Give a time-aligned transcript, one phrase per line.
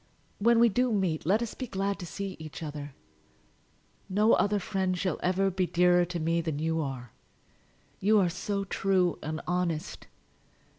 [0.39, 2.95] When we do meet let us be glad to see each other.
[4.09, 7.11] No other friend shall ever be dearer to me than you are.
[7.99, 10.07] You are so true and honest!